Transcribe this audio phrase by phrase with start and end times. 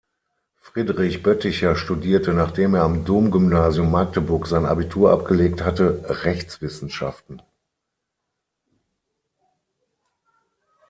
[0.59, 7.43] Friedrich Bötticher studierte, nachdem er am Domgymnasium Magdeburg sein Abitur abgelegt hatte, Rechtswissenschaften.